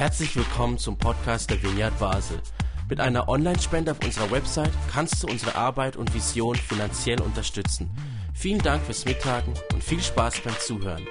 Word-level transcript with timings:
Herzlich 0.00 0.34
willkommen 0.34 0.78
zum 0.78 0.96
Podcast 0.96 1.50
der 1.50 1.62
Vineyard 1.62 1.98
Basel. 1.98 2.40
Mit 2.88 3.00
einer 3.00 3.28
Online-Spende 3.28 3.90
auf 3.90 4.02
unserer 4.02 4.30
Website 4.30 4.72
kannst 4.90 5.22
du 5.22 5.26
unsere 5.26 5.56
Arbeit 5.56 5.98
und 5.98 6.14
Vision 6.14 6.56
finanziell 6.56 7.20
unterstützen. 7.20 7.90
Vielen 8.34 8.62
Dank 8.62 8.82
fürs 8.82 9.04
Mittagen 9.04 9.52
und 9.74 9.84
viel 9.84 10.00
Spaß 10.00 10.40
beim 10.40 10.54
Zuhören. 10.54 11.06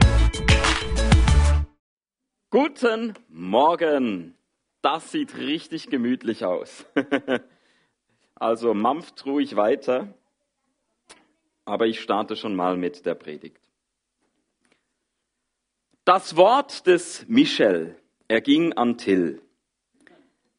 Guten 2.49 3.13
Morgen. 3.28 4.34
Das 4.82 5.12
sieht 5.12 5.38
richtig 5.38 5.92
gemütlich 5.92 6.44
aus. 6.44 6.84
also 8.34 8.74
mampft 8.74 9.24
ruhig 9.24 9.56
weiter, 9.56 10.16
aber 11.64 11.86
ich 11.86 12.02
starte 12.02 12.36
schon 12.36 12.56
mal 12.56 12.76
mit 12.76 13.06
der 13.06 13.14
Predigt. 13.14 13.62
Das 16.06 16.36
Wort 16.36 16.88
des 16.88 17.28
Michel 17.28 17.96
erging 18.30 18.73
an 18.73 18.98
Till. 18.98 19.42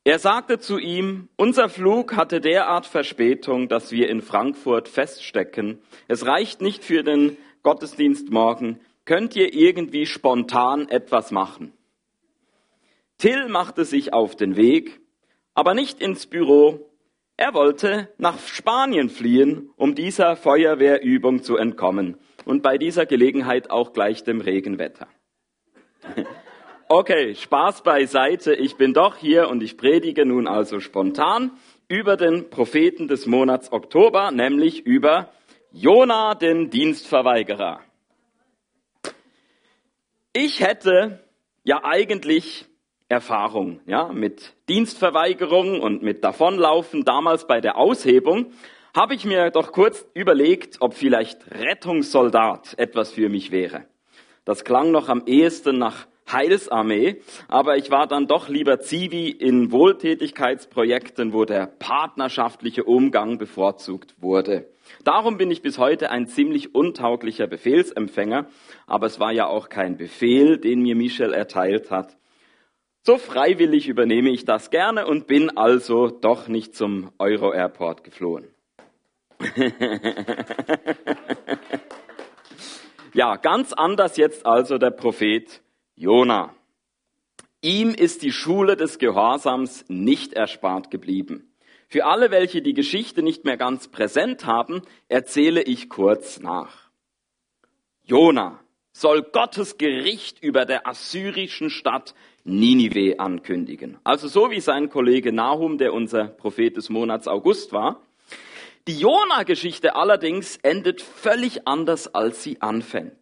Er 0.05 0.19
sagte 0.19 0.59
zu 0.59 0.79
ihm, 0.79 1.29
unser 1.37 1.69
Flug 1.69 2.16
hatte 2.16 2.41
derart 2.41 2.87
Verspätung, 2.87 3.69
dass 3.69 3.93
wir 3.93 4.09
in 4.09 4.23
Frankfurt 4.23 4.88
feststecken. 4.88 5.79
Es 6.09 6.27
reicht 6.27 6.60
nicht 6.62 6.84
für 6.84 7.02
den 7.02 7.37
Gottesdienst 7.62 8.30
morgen. 8.30 8.80
Könnt 9.05 9.37
ihr 9.37 9.55
irgendwie 9.55 10.06
spontan 10.06 10.88
etwas 10.88 11.30
machen? 11.30 11.73
Till 13.19 13.48
machte 13.48 13.84
sich 13.84 14.12
auf 14.15 14.34
den 14.34 14.57
Weg, 14.57 15.01
aber 15.55 15.74
nicht 15.74 16.01
ins 16.01 16.27
Büro. 16.27 16.91
Er 17.37 17.55
wollte 17.55 18.09
nach 18.16 18.38
Spanien 18.46 19.10
fliehen, 19.10 19.71
um 19.77 19.95
dieser 19.95 20.37
Feuerwehrübung 20.37 21.43
zu 21.43 21.57
entkommen 21.57 22.16
und 22.46 22.62
bei 22.62 22.79
dieser 22.79 23.05
Gelegenheit 23.05 23.71
auch 23.71 23.93
gleich 23.93 24.24
dem 24.24 24.41
Regenwetter. 24.41 25.09
Okay, 26.93 27.37
Spaß 27.37 27.85
beiseite. 27.85 28.53
Ich 28.53 28.75
bin 28.75 28.93
doch 28.95 29.15
hier 29.15 29.49
und 29.49 29.62
ich 29.62 29.77
predige 29.77 30.27
nun 30.27 30.49
also 30.49 30.80
spontan 30.80 31.52
über 31.87 32.16
den 32.16 32.51
Propheten 32.51 33.07
des 33.07 33.27
Monats 33.27 33.71
Oktober, 33.71 34.32
nämlich 34.32 34.85
über 34.87 35.29
Jona, 35.71 36.35
den 36.35 36.69
Dienstverweigerer. 36.69 37.79
Ich 40.32 40.59
hätte 40.59 41.21
ja 41.63 41.85
eigentlich 41.85 42.66
Erfahrung, 43.09 43.79
ja, 43.87 44.09
mit 44.09 44.54
Dienstverweigerung 44.69 45.80
und 45.80 46.02
mit 46.02 46.25
Davonlaufen 46.25 47.04
damals 47.04 47.47
bei 47.47 47.60
der 47.60 47.77
Aushebung 47.77 48.52
habe 48.97 49.15
ich 49.15 49.25
mir 49.25 49.52
doch 49.52 49.71
kurz 49.71 50.09
überlegt, 50.13 50.79
ob 50.80 50.95
vielleicht 50.95 51.52
Rettungssoldat 51.52 52.75
etwas 52.79 53.13
für 53.13 53.29
mich 53.29 53.52
wäre. 53.52 53.85
Das 54.45 54.65
klang 54.65 54.91
noch 54.91 55.09
am 55.09 55.23
ehesten 55.27 55.79
nach 55.79 56.10
Heilsarmee, 56.32 57.20
aber 57.48 57.76
ich 57.76 57.90
war 57.90 58.06
dann 58.06 58.26
doch 58.26 58.48
lieber 58.48 58.80
Zivi 58.80 59.30
in 59.30 59.73
Wohltätigkeitsprojekten, 59.73 61.32
wo 61.32 61.45
der 61.45 61.66
partnerschaftliche 61.66 62.84
Umgang 62.84 63.38
bevorzugt 63.38 64.14
wurde. 64.20 64.69
Darum 65.04 65.38
bin 65.38 65.50
ich 65.50 65.62
bis 65.62 65.78
heute 65.78 66.10
ein 66.10 66.26
ziemlich 66.26 66.75
untauglicher 66.75 67.47
Befehlsempfänger, 67.47 68.48
aber 68.86 69.06
es 69.06 69.20
war 69.20 69.32
ja 69.32 69.47
auch 69.47 69.69
kein 69.69 69.97
Befehl, 69.97 70.58
den 70.58 70.82
mir 70.82 70.97
Michel 70.97 71.32
erteilt 71.32 71.91
hat. 71.91 72.16
So 73.03 73.16
freiwillig 73.16 73.88
übernehme 73.88 74.28
ich 74.31 74.44
das 74.44 74.70
gerne 74.70 75.06
und 75.06 75.26
bin 75.26 75.56
also 75.56 76.08
doch 76.08 76.48
nicht 76.48 76.75
zum 76.75 77.10
Euro 77.19 77.50
Airport 77.53 78.04
geflohen. 78.04 78.48
ja, 83.14 83.36
ganz 83.36 83.72
anders 83.72 84.19
jetzt 84.19 84.44
also 84.44 84.76
der 84.76 84.91
Prophet 84.91 85.62
Jona. 86.00 86.54
Ihm 87.60 87.91
ist 87.91 88.22
die 88.22 88.32
Schule 88.32 88.75
des 88.75 88.98
Gehorsams 88.98 89.84
nicht 89.88 90.32
erspart 90.32 90.91
geblieben. 90.91 91.53
Für 91.88 92.06
alle, 92.06 92.31
welche 92.31 92.62
die 92.62 92.72
Geschichte 92.72 93.22
nicht 93.22 93.44
mehr 93.44 93.59
ganz 93.59 93.88
präsent 93.88 94.47
haben, 94.47 94.80
erzähle 95.08 95.60
ich 95.60 95.91
kurz 95.91 96.41
nach. 96.41 96.88
Jona 98.02 98.60
soll 98.92 99.20
Gottes 99.20 99.76
Gericht 99.76 100.42
über 100.42 100.64
der 100.64 100.86
assyrischen 100.86 101.69
Stadt 101.69 102.14
Ninive 102.44 103.20
ankündigen. 103.20 103.98
Also 104.02 104.26
so 104.26 104.50
wie 104.50 104.60
sein 104.60 104.88
Kollege 104.88 105.34
Nahum, 105.34 105.76
der 105.76 105.92
unser 105.92 106.28
Prophet 106.28 106.78
des 106.78 106.88
Monats 106.88 107.28
August 107.28 107.75
war. 107.75 108.00
Die 108.88 108.98
Jona-Geschichte 108.98 109.94
allerdings 109.96 110.56
endet 110.62 111.02
völlig 111.02 111.69
anders, 111.69 112.14
als 112.14 112.42
sie 112.42 112.62
anfängt. 112.62 113.19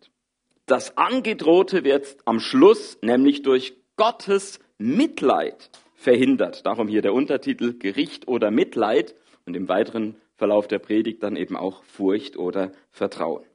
Das 0.69 0.99
Angedrohte 0.99 1.83
wird 1.83 2.19
am 2.27 2.41
Schluss 2.41 2.99
nämlich 3.01 3.41
durch 3.41 3.73
Gottes 3.97 4.61
Mitleid 4.77 5.71
verhindert. 5.95 6.67
Darum 6.67 6.89
hier 6.89 7.01
der 7.01 7.15
Untertitel 7.15 7.79
Gericht 7.79 8.29
oder 8.29 8.51
Mitleid 8.51 9.15
und 9.47 9.57
im 9.57 9.67
weiteren 9.71 10.17
Verlauf 10.37 10.69
der 10.69 10.79
Predigt 10.79 11.23
dann 11.23 11.37
eben 11.37 11.57
auch 11.57 11.83
Furcht 11.85 12.37
oder 12.37 12.73
Vertrauen. 12.91 13.47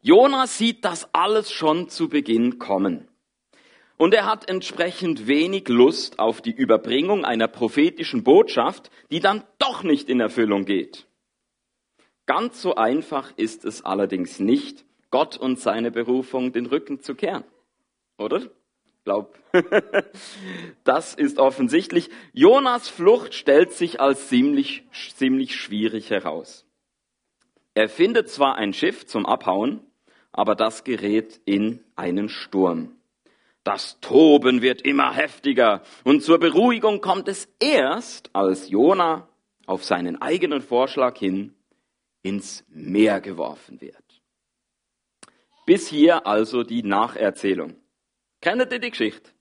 Jonas 0.00 0.56
sieht 0.56 0.84
das 0.84 1.12
alles 1.12 1.50
schon 1.50 1.88
zu 1.88 2.08
Beginn 2.08 2.60
kommen. 2.60 3.08
Und 3.96 4.14
er 4.14 4.26
hat 4.26 4.48
entsprechend 4.48 5.26
wenig 5.26 5.66
Lust 5.66 6.20
auf 6.20 6.40
die 6.40 6.54
Überbringung 6.54 7.24
einer 7.24 7.48
prophetischen 7.48 8.22
Botschaft, 8.22 8.92
die 9.10 9.18
dann 9.18 9.42
doch 9.58 9.82
nicht 9.82 10.08
in 10.08 10.20
Erfüllung 10.20 10.64
geht. 10.64 11.08
Ganz 12.26 12.62
so 12.62 12.76
einfach 12.76 13.32
ist 13.36 13.64
es 13.64 13.84
allerdings 13.84 14.38
nicht, 14.38 14.84
Gott 15.10 15.36
und 15.36 15.58
seine 15.58 15.90
Berufung 15.90 16.52
den 16.52 16.66
Rücken 16.66 17.00
zu 17.00 17.14
kehren. 17.14 17.44
Oder? 18.18 18.42
Glaub. 19.04 19.38
das 20.84 21.14
ist 21.14 21.38
offensichtlich. 21.38 22.10
Jonas 22.32 22.88
Flucht 22.88 23.34
stellt 23.34 23.72
sich 23.72 24.00
als 24.00 24.28
ziemlich, 24.28 24.84
ziemlich 24.92 25.56
schwierig 25.56 26.10
heraus. 26.10 26.66
Er 27.74 27.88
findet 27.88 28.28
zwar 28.28 28.56
ein 28.56 28.72
Schiff 28.72 29.06
zum 29.06 29.24
Abhauen, 29.24 29.80
aber 30.32 30.54
das 30.54 30.84
gerät 30.84 31.40
in 31.44 31.82
einen 31.96 32.28
Sturm. 32.28 32.96
Das 33.64 34.00
Toben 34.00 34.62
wird 34.62 34.82
immer 34.82 35.12
heftiger 35.12 35.82
und 36.04 36.22
zur 36.22 36.38
Beruhigung 36.38 37.00
kommt 37.00 37.28
es 37.28 37.48
erst, 37.60 38.30
als 38.34 38.68
Jona 38.68 39.28
auf 39.66 39.84
seinen 39.84 40.20
eigenen 40.20 40.60
Vorschlag 40.60 41.18
hin 41.18 41.54
ins 42.22 42.64
Meer 42.68 43.20
geworfen 43.20 43.80
wird. 43.80 44.07
Bis 45.68 45.86
hier 45.86 46.26
also 46.26 46.62
die 46.62 46.82
Nacherzählung. 46.82 47.76
Kennt 48.40 48.72
ihr 48.72 48.78
die 48.78 48.88
Geschichte? 48.88 49.32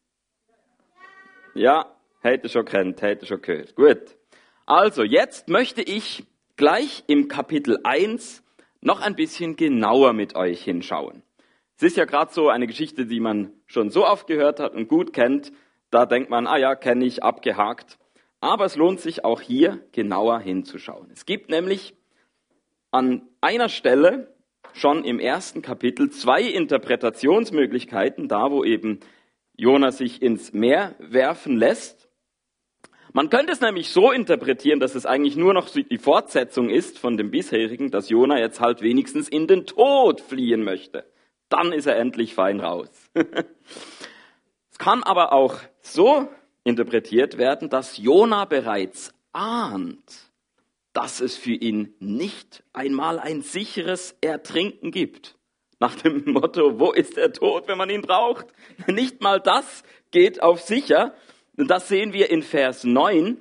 Ja, 1.53 1.95
hätte 2.19 2.49
schon 2.49 2.65
kennt, 2.65 3.01
hätte 3.01 3.25
schon 3.25 3.41
gehört. 3.41 3.75
Gut. 3.75 4.17
Also, 4.65 5.03
jetzt 5.03 5.47
möchte 5.47 5.81
ich 5.81 6.25
gleich 6.57 7.05
im 7.07 7.29
Kapitel 7.29 7.79
1 7.85 8.43
noch 8.81 8.99
ein 8.99 9.15
bisschen 9.15 9.55
genauer 9.55 10.11
mit 10.11 10.35
euch 10.35 10.65
hinschauen. 10.65 11.23
Es 11.77 11.83
ist 11.83 11.95
ja 11.95 12.03
gerade 12.03 12.33
so 12.33 12.49
eine 12.49 12.67
Geschichte, 12.67 13.05
die 13.05 13.21
man 13.21 13.53
schon 13.65 13.89
so 13.89 14.05
oft 14.05 14.27
gehört 14.27 14.59
hat 14.59 14.73
und 14.73 14.89
gut 14.89 15.13
kennt. 15.13 15.53
Da 15.91 16.05
denkt 16.05 16.29
man, 16.29 16.45
ah 16.45 16.57
ja, 16.57 16.75
kenne 16.75 17.05
ich, 17.05 17.23
abgehakt. 17.23 17.99
Aber 18.41 18.65
es 18.65 18.75
lohnt 18.75 18.99
sich 18.99 19.23
auch 19.23 19.39
hier 19.39 19.79
genauer 19.93 20.41
hinzuschauen. 20.41 21.09
Es 21.09 21.25
gibt 21.25 21.49
nämlich 21.49 21.95
an 22.91 23.29
einer 23.39 23.69
Stelle 23.69 24.35
schon 24.77 25.03
im 25.03 25.19
ersten 25.19 25.61
Kapitel 25.61 26.09
zwei 26.09 26.41
Interpretationsmöglichkeiten, 26.41 28.27
da 28.27 28.51
wo 28.51 28.63
eben 28.63 28.99
Jonas 29.55 29.97
sich 29.97 30.21
ins 30.21 30.53
Meer 30.53 30.95
werfen 30.99 31.57
lässt. 31.57 32.07
Man 33.13 33.29
könnte 33.29 33.51
es 33.51 33.61
nämlich 33.61 33.89
so 33.89 34.11
interpretieren, 34.11 34.79
dass 34.79 34.93
es 34.93 35.07
eigentlich 35.07 35.35
nur 35.35 35.53
noch 35.53 35.69
die 35.69 35.97
Fortsetzung 35.97 36.69
ist 36.69 36.99
von 36.99 37.17
dem 37.17 37.31
bisherigen, 37.31 37.89
dass 37.89 38.09
Jona 38.09 38.39
jetzt 38.39 38.59
halt 38.59 38.81
wenigstens 38.81 39.27
in 39.27 39.47
den 39.47 39.65
Tod 39.65 40.21
fliehen 40.21 40.63
möchte. 40.63 41.05
Dann 41.49 41.71
ist 41.71 41.87
er 41.87 41.97
endlich 41.97 42.35
fein 42.35 42.59
raus. 42.59 42.89
es 44.71 44.77
kann 44.77 45.01
aber 45.01 45.33
auch 45.33 45.55
so 45.81 46.27
interpretiert 46.63 47.37
werden, 47.39 47.69
dass 47.69 47.97
Jona 47.97 48.45
bereits 48.45 49.13
ahnt, 49.31 50.26
dass 50.97 51.21
es 51.21 51.37
für 51.37 51.53
ihn 51.53 51.93
nicht 51.99 52.63
einmal 52.73 53.19
ein 53.19 53.43
sicheres 53.43 54.17
Ertrinken 54.19 54.89
gibt. 54.89 55.37
Nach 55.79 55.93
dem 55.93 56.23
Motto, 56.33 56.79
wo 56.79 56.91
ist 56.91 57.17
der 57.17 57.31
Tod, 57.31 57.67
wenn 57.67 57.77
man 57.77 57.91
ihn 57.91 58.01
braucht? 58.01 58.47
Nicht 58.87 59.21
mal 59.21 59.39
das 59.39 59.83
geht 60.09 60.41
auf 60.41 60.59
sicher. 60.59 61.13
Und 61.55 61.69
das 61.69 61.87
sehen 61.87 62.13
wir 62.13 62.31
in 62.31 62.41
Vers 62.41 62.83
9, 62.83 63.37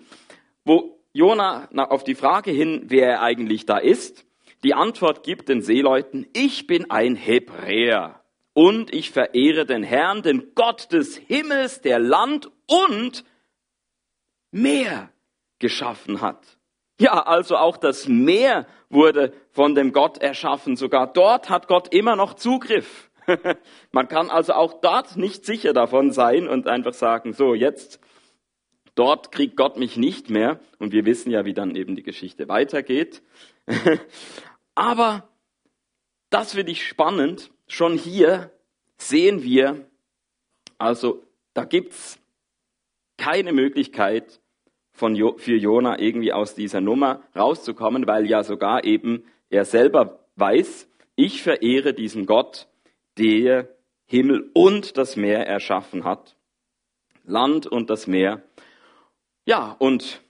wo 0.66 1.00
Jona 1.14 1.70
auf 1.88 2.04
die 2.04 2.14
Frage 2.14 2.50
hin, 2.50 2.82
wer 2.88 3.08
er 3.08 3.22
eigentlich 3.22 3.64
da 3.64 3.78
ist, 3.78 4.26
die 4.62 4.74
Antwort 4.74 5.22
gibt 5.22 5.48
den 5.48 5.62
Seeleuten, 5.62 6.26
ich 6.34 6.66
bin 6.66 6.90
ein 6.90 7.16
Hebräer 7.16 8.22
und 8.52 8.92
ich 8.94 9.10
verehre 9.12 9.64
den 9.64 9.82
Herrn, 9.82 10.20
den 10.20 10.52
Gott 10.54 10.92
des 10.92 11.16
Himmels, 11.16 11.80
der 11.80 12.00
Land 12.00 12.50
und 12.66 13.24
Meer 14.50 15.10
geschaffen 15.58 16.20
hat. 16.20 16.58
Ja, 16.98 17.26
also 17.26 17.56
auch 17.56 17.76
das 17.76 18.08
Meer 18.08 18.66
wurde 18.88 19.32
von 19.50 19.74
dem 19.74 19.92
Gott 19.92 20.18
erschaffen. 20.18 20.76
Sogar 20.76 21.12
dort 21.12 21.50
hat 21.50 21.68
Gott 21.68 21.92
immer 21.92 22.16
noch 22.16 22.34
Zugriff. 22.34 23.10
Man 23.92 24.08
kann 24.08 24.30
also 24.30 24.54
auch 24.54 24.80
dort 24.80 25.16
nicht 25.16 25.44
sicher 25.44 25.72
davon 25.72 26.10
sein 26.12 26.48
und 26.48 26.66
einfach 26.68 26.94
sagen, 26.94 27.32
so 27.32 27.54
jetzt, 27.54 28.00
dort 28.94 29.30
kriegt 29.30 29.56
Gott 29.56 29.76
mich 29.76 29.96
nicht 29.96 30.30
mehr. 30.30 30.60
Und 30.78 30.92
wir 30.92 31.04
wissen 31.04 31.30
ja, 31.30 31.44
wie 31.44 31.54
dann 31.54 31.76
eben 31.76 31.96
die 31.96 32.02
Geschichte 32.02 32.48
weitergeht. 32.48 33.22
Aber 34.74 35.28
das 36.30 36.54
finde 36.54 36.72
ich 36.72 36.86
spannend. 36.86 37.50
Schon 37.68 37.98
hier 37.98 38.52
sehen 38.96 39.42
wir, 39.42 39.86
also 40.78 41.22
da 41.52 41.64
gibt's 41.64 42.18
keine 43.18 43.52
Möglichkeit 43.52 44.40
von 44.96 45.14
jo 45.14 45.36
für 45.36 45.56
Jona 45.56 45.98
irgendwie 45.98 46.32
aus 46.32 46.54
dieser 46.54 46.80
Nummer 46.80 47.22
rauszukommen, 47.36 48.06
weil 48.06 48.26
ja 48.26 48.42
sogar 48.42 48.84
eben 48.84 49.24
er 49.50 49.64
selber 49.64 50.20
weiß, 50.36 50.88
ich 51.14 51.42
verehre 51.42 51.94
diesen 51.94 52.26
Gott, 52.26 52.66
der 53.18 53.68
Himmel 54.06 54.50
und 54.54 54.96
das 54.96 55.16
Meer 55.16 55.46
erschaffen 55.46 56.04
hat. 56.04 56.36
Land 57.24 57.66
und 57.66 57.90
das 57.90 58.06
Meer. 58.06 58.42
Ja, 59.44 59.76
und 59.78 60.22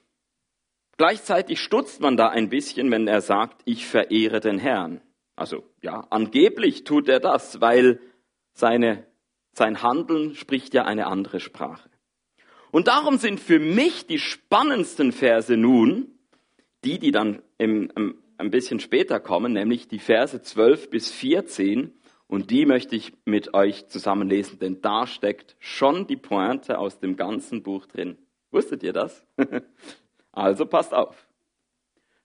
gleichzeitig 0.96 1.60
stutzt 1.60 2.00
man 2.00 2.16
da 2.16 2.28
ein 2.28 2.48
bisschen, 2.48 2.90
wenn 2.90 3.06
er 3.06 3.20
sagt, 3.20 3.62
ich 3.64 3.86
verehre 3.86 4.40
den 4.40 4.58
Herrn. 4.58 5.00
Also 5.36 5.64
ja, 5.80 6.06
angeblich 6.10 6.84
tut 6.84 7.08
er 7.08 7.20
das, 7.20 7.60
weil 7.60 8.00
seine, 8.52 9.06
sein 9.52 9.82
Handeln 9.82 10.34
spricht 10.34 10.74
ja 10.74 10.84
eine 10.84 11.06
andere 11.06 11.40
Sprache. 11.40 11.88
Und 12.70 12.88
darum 12.88 13.18
sind 13.18 13.40
für 13.40 13.58
mich 13.58 14.06
die 14.06 14.18
spannendsten 14.18 15.12
Verse 15.12 15.56
nun 15.56 16.16
die, 16.86 16.98
die 16.98 17.10
dann 17.10 17.42
im, 17.58 17.90
im, 17.96 18.22
ein 18.38 18.50
bisschen 18.50 18.80
später 18.80 19.18
kommen, 19.20 19.52
nämlich 19.52 19.88
die 19.88 19.98
Verse 19.98 20.40
12 20.40 20.90
bis 20.90 21.10
14. 21.10 21.92
Und 22.28 22.50
die 22.50 22.66
möchte 22.66 22.96
ich 22.96 23.12
mit 23.24 23.54
euch 23.54 23.88
zusammenlesen, 23.88 24.58
denn 24.58 24.80
da 24.80 25.06
steckt 25.06 25.56
schon 25.58 26.06
die 26.06 26.16
Pointe 26.16 26.78
aus 26.78 26.98
dem 26.98 27.16
ganzen 27.16 27.62
Buch 27.62 27.86
drin. 27.86 28.18
Wusstet 28.50 28.82
ihr 28.82 28.92
das? 28.92 29.24
also 30.32 30.66
passt 30.66 30.92
auf. 30.94 31.28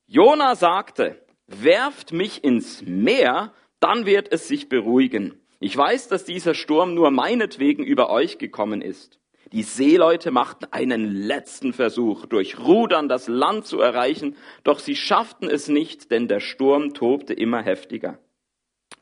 Jona 0.07 0.55
sagte, 0.55 1.23
werft 1.47 2.11
mich 2.11 2.43
ins 2.43 2.83
Meer, 2.83 3.53
dann 3.79 4.05
wird 4.05 4.31
es 4.31 4.47
sich 4.47 4.69
beruhigen. 4.69 5.39
Ich 5.59 5.77
weiß, 5.77 6.07
dass 6.07 6.25
dieser 6.25 6.53
Sturm 6.53 6.93
nur 6.93 7.11
meinetwegen 7.11 7.83
über 7.83 8.09
euch 8.09 8.37
gekommen 8.37 8.81
ist. 8.81 9.20
Die 9.51 9.63
Seeleute 9.63 10.31
machten 10.31 10.65
einen 10.71 11.13
letzten 11.13 11.73
Versuch, 11.73 12.25
durch 12.25 12.57
Rudern 12.59 13.09
das 13.09 13.27
Land 13.27 13.65
zu 13.65 13.81
erreichen, 13.81 14.37
doch 14.63 14.79
sie 14.79 14.95
schafften 14.95 15.49
es 15.49 15.67
nicht, 15.67 16.09
denn 16.09 16.27
der 16.29 16.39
Sturm 16.39 16.93
tobte 16.93 17.33
immer 17.33 17.61
heftiger. 17.61 18.19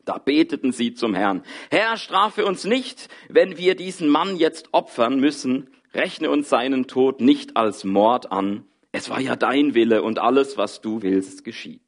Da 0.05 0.17
beteten 0.17 0.71
sie 0.71 0.95
zum 0.95 1.13
Herrn. 1.13 1.43
Herr, 1.69 1.97
strafe 1.97 2.45
uns 2.45 2.63
nicht, 2.63 3.09
wenn 3.27 3.57
wir 3.57 3.75
diesen 3.75 4.09
Mann 4.09 4.37
jetzt 4.37 4.69
opfern 4.71 5.19
müssen. 5.19 5.69
Rechne 5.93 6.31
uns 6.31 6.49
seinen 6.49 6.87
Tod 6.87 7.21
nicht 7.21 7.55
als 7.55 7.83
Mord 7.83 8.31
an. 8.31 8.65
Es 8.91 9.11
war 9.11 9.19
ja 9.19 9.35
dein 9.35 9.75
Wille 9.75 10.01
und 10.01 10.17
alles, 10.17 10.57
was 10.57 10.81
du 10.81 11.03
willst, 11.03 11.43
geschieht. 11.43 11.83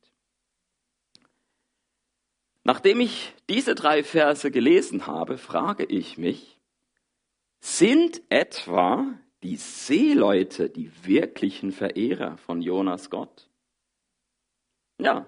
Nachdem 2.63 2.99
ich 2.99 3.33
diese 3.49 3.73
drei 3.73 4.03
Verse 4.03 4.51
gelesen 4.51 5.07
habe, 5.07 5.39
frage 5.39 5.83
ich 5.83 6.19
mich, 6.19 6.60
sind 7.61 8.21
etwa 8.29 9.05
die 9.43 9.55
Seeleute 9.55 10.69
die 10.69 10.91
wirklichen 11.03 11.71
Verehrer 11.71 12.37
von 12.37 12.61
Jonas 12.61 13.09
Gott? 13.09 13.47
Ja. 14.99 15.27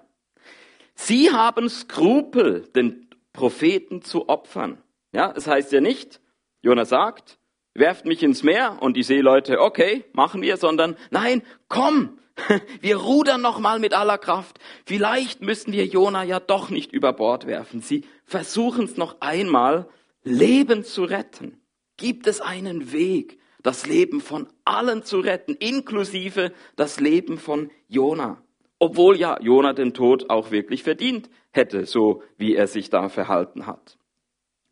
Sie 0.94 1.32
haben 1.32 1.68
Skrupel, 1.68 2.68
den 2.74 3.08
Propheten 3.32 4.02
zu 4.02 4.28
opfern. 4.28 4.78
Ja, 5.12 5.32
es 5.34 5.46
heißt 5.46 5.72
ja 5.72 5.80
nicht, 5.80 6.20
Jonas 6.62 6.90
sagt, 6.90 7.38
werft 7.72 8.04
mich 8.04 8.22
ins 8.22 8.42
Meer 8.42 8.78
und 8.80 8.96
die 8.96 9.02
Seeleute, 9.02 9.60
okay, 9.60 10.04
machen 10.12 10.42
wir, 10.42 10.56
sondern 10.56 10.96
nein, 11.10 11.42
komm, 11.68 12.18
wir 12.80 12.96
rudern 12.96 13.40
noch 13.40 13.58
mal 13.58 13.78
mit 13.78 13.94
aller 13.94 14.18
Kraft. 14.18 14.58
Vielleicht 14.86 15.40
müssen 15.40 15.72
wir 15.72 15.86
Jona 15.86 16.24
ja 16.24 16.40
doch 16.40 16.70
nicht 16.70 16.92
über 16.92 17.12
Bord 17.12 17.46
werfen. 17.46 17.80
Sie 17.80 18.04
versuchen 18.24 18.84
es 18.84 18.96
noch 18.96 19.20
einmal, 19.20 19.88
Leben 20.22 20.84
zu 20.84 21.04
retten. 21.04 21.60
Gibt 21.96 22.26
es 22.26 22.40
einen 22.40 22.92
Weg, 22.92 23.38
das 23.62 23.86
Leben 23.86 24.20
von 24.20 24.48
allen 24.64 25.04
zu 25.04 25.20
retten, 25.20 25.54
inklusive 25.54 26.52
das 26.76 27.00
Leben 27.00 27.38
von 27.38 27.70
Jona? 27.88 28.42
Obwohl 28.78 29.16
ja 29.16 29.40
Jona 29.40 29.72
den 29.72 29.94
Tod 29.94 30.28
auch 30.30 30.50
wirklich 30.50 30.82
verdient 30.82 31.30
hätte, 31.52 31.86
so 31.86 32.22
wie 32.36 32.54
er 32.54 32.66
sich 32.66 32.90
da 32.90 33.08
verhalten 33.08 33.66
hat. 33.66 33.98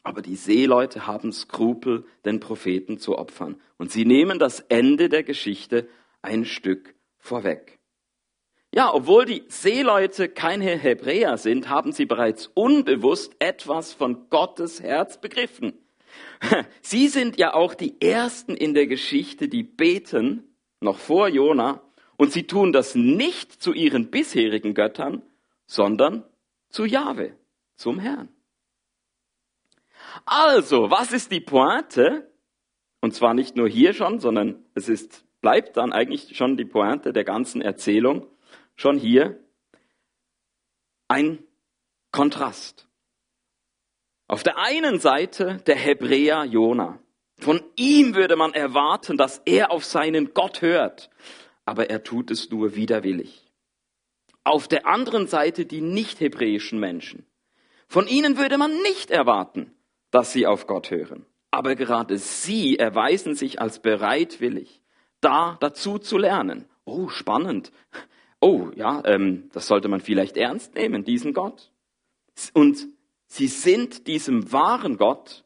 Aber 0.03 0.21
die 0.21 0.37
Seeleute 0.37 1.07
haben 1.07 1.33
Skrupel, 1.33 2.05
den 2.25 2.41
Propheten 2.41 2.99
zu 2.99 3.17
opfern. 3.17 3.61
Und 3.79 3.93
sie 3.93 4.05
nehmen 4.05 4.39
das 4.39 4.61
Ende 4.61 5.09
der 5.09 5.23
Geschichte 5.23 5.89
ein 6.23 6.45
Stück 6.45 6.95
vorweg. 7.19 7.79
Ja, 8.75 8.93
obwohl 8.93 9.27
die 9.27 9.45
Seeleute 9.49 10.29
keine 10.29 10.77
Hebräer 10.77 11.37
sind, 11.37 11.69
haben 11.69 11.93
sie 11.93 12.07
bereits 12.07 12.49
unbewusst 12.55 13.37
etwas 13.39 13.93
von 13.93 14.29
Gottes 14.31 14.83
Herz 14.83 15.21
begriffen. 15.21 15.75
Sie 16.81 17.09
sind 17.09 17.39
ja 17.39 17.55
auch 17.55 17.75
die 17.75 18.01
Ersten 18.01 18.55
in 18.55 18.75
der 18.75 18.87
Geschichte, 18.87 19.49
die 19.49 19.63
beten, 19.63 20.57
noch 20.81 20.99
vor 20.99 21.29
Jona, 21.29 21.83
und 22.17 22.33
sie 22.33 22.47
tun 22.47 22.73
das 22.73 22.95
nicht 22.95 23.53
zu 23.63 23.73
ihren 23.73 24.11
bisherigen 24.11 24.75
Göttern, 24.75 25.23
sondern 25.67 26.25
zu 26.69 26.85
Jahwe, 26.85 27.37
zum 27.77 27.99
Herrn. 27.99 28.29
Also, 30.25 30.91
was 30.91 31.13
ist 31.13 31.33
die 31.33 31.41
Pointe? 31.41 32.31
Und 33.01 33.15
zwar 33.15 33.35
nicht 33.35 33.57
nur 33.57 33.69
hier 33.69 33.95
schon, 33.95 34.21
sondern 34.21 34.65
es 34.75 34.89
ist, 34.89 35.25
bleibt 35.41 35.77
dann 35.77 35.93
eigentlich 35.93 36.37
schon 36.37 36.57
die 36.57 36.65
Pointe 36.65 37.13
der 37.13 37.25
ganzen 37.25 37.61
Erzählung, 37.61 38.27
schon 38.77 38.99
hier 38.99 39.43
ein 41.09 41.45
Kontrast. 42.13 42.89
Auf 44.33 44.43
der 44.43 44.57
einen 44.57 44.99
Seite 44.99 45.59
der 45.67 45.77
Hebräer 45.77 46.45
Jona. 46.45 46.99
Von 47.39 47.63
ihm 47.77 48.15
würde 48.15 48.35
man 48.35 48.55
erwarten, 48.55 49.19
dass 49.19 49.43
er 49.45 49.71
auf 49.71 49.85
seinen 49.85 50.33
Gott 50.33 50.63
hört, 50.63 51.11
aber 51.67 51.91
er 51.91 52.03
tut 52.03 52.31
es 52.31 52.49
nur 52.51 52.75
widerwillig. 52.75 53.53
Auf 54.43 54.69
der 54.69 54.87
anderen 54.87 55.27
Seite 55.27 55.67
die 55.67 55.83
nicht-hebräischen 55.83 56.81
Menschen. 56.81 57.27
Von 57.89 58.07
ihnen 58.07 58.39
würde 58.39 58.57
man 58.57 58.75
nicht 58.81 59.11
erwarten, 59.11 59.75
dass 60.11 60.33
sie 60.33 60.47
auf 60.47 60.67
Gott 60.67 60.91
hören. 60.91 61.27
Aber 61.51 61.75
gerade 61.75 62.17
sie 62.17 62.79
erweisen 62.79 63.35
sich 63.35 63.61
als 63.61 63.83
bereitwillig, 63.83 64.81
da 65.21 65.59
dazu 65.61 65.99
zu 65.99 66.17
lernen. 66.17 66.65
Oh, 66.87 67.09
spannend. 67.09 67.71
Oh, 68.41 68.71
ja, 68.77 69.03
ähm, 69.05 69.51
das 69.53 69.67
sollte 69.67 69.89
man 69.89 70.01
vielleicht 70.01 70.39
ernst 70.39 70.75
nehmen, 70.75 71.05
diesen 71.05 71.35
Gott. 71.35 71.71
Und 72.55 72.89
Sie 73.33 73.47
sind 73.47 74.09
diesem 74.09 74.53
wahren 74.53 74.99
Gott 74.99 75.43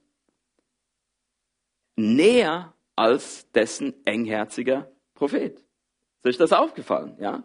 näher 1.94 2.74
als 2.96 3.48
dessen 3.52 3.94
engherziger 4.04 4.90
Prophet. 5.14 5.64
Ist 6.24 6.26
euch 6.26 6.36
das 6.36 6.52
aufgefallen? 6.52 7.16
Ja? 7.20 7.44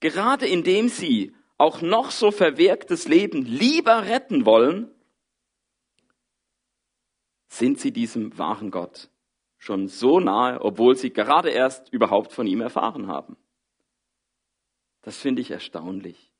Gerade 0.00 0.48
indem 0.48 0.88
sie 0.88 1.36
auch 1.56 1.82
noch 1.82 2.10
so 2.10 2.32
verwirktes 2.32 3.06
Leben 3.06 3.42
lieber 3.42 4.06
retten 4.06 4.44
wollen, 4.44 4.90
sind 7.46 7.78
sie 7.78 7.92
diesem 7.92 8.36
wahren 8.36 8.72
Gott 8.72 9.08
schon 9.56 9.86
so 9.86 10.18
nahe, 10.18 10.62
obwohl 10.62 10.96
sie 10.96 11.12
gerade 11.12 11.50
erst 11.50 11.92
überhaupt 11.92 12.32
von 12.32 12.48
ihm 12.48 12.60
erfahren 12.60 13.06
haben. 13.06 13.36
Das 15.02 15.16
finde 15.16 15.42
ich 15.42 15.52
erstaunlich. 15.52 16.32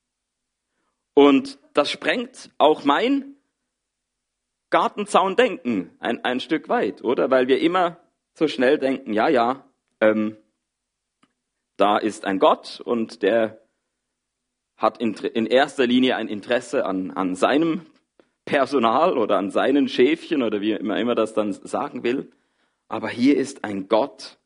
Und 1.15 1.61
das 1.73 1.93
sprengt 1.93 2.51
auch 2.59 2.83
mein 2.85 3.36
Gartenzaun 4.71 5.37
denken, 5.37 5.97
ein, 6.01 6.25
ein 6.25 6.41
Stück 6.41 6.69
weit, 6.69 7.03
oder? 7.03 7.31
Weil 7.31 7.49
wir 7.49 7.61
immer 7.61 7.99
so 8.35 8.49
schnell 8.49 8.79
denken, 8.79 9.13
ja, 9.13 9.29
ja, 9.29 9.65
ähm, 10.01 10.37
da 11.77 11.99
ist 11.99 12.25
ein 12.25 12.39
Gott 12.39 12.81
und 12.81 13.23
der 13.23 13.63
hat 14.77 14.99
in, 14.99 15.15
in 15.15 15.47
erster 15.47 15.87
Linie 15.87 16.17
ein 16.17 16.29
Interesse 16.29 16.85
an, 16.85 17.11
an 17.11 17.35
seinem 17.35 17.87
Personal 18.45 19.19
oder 19.19 19.39
an 19.39 19.51
seinen 19.51 19.89
Schäfchen 19.89 20.43
oder 20.43 20.61
wie 20.61 20.73
immer 20.73 20.99
immer 20.99 21.15
das 21.15 21.35
dann 21.35 21.53
sagen 21.53 22.03
will. 22.03 22.31
Aber 22.89 23.09
hier 23.09 23.37
ist 23.37 23.65
ein 23.65 23.89
Gott, 23.89 24.39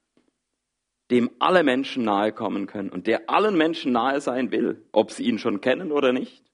dem 1.11 1.31
alle 1.39 1.65
Menschen 1.65 2.05
nahe 2.05 2.33
kommen 2.33 2.67
können 2.67 2.91
und 2.91 3.07
der 3.07 3.29
allen 3.29 3.57
Menschen 3.57 3.93
nahe 3.93 4.21
sein 4.21 4.51
will, 4.51 4.87
ob 4.93 5.11
sie 5.11 5.25
ihn 5.25 5.39
schon 5.39 5.61
kennen 5.61 5.93
oder 5.93 6.13
nicht. 6.13 6.45